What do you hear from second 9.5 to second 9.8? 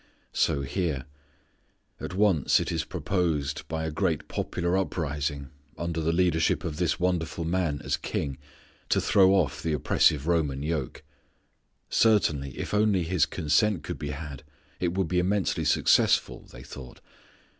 the